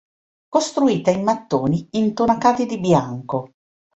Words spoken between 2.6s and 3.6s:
di bianco.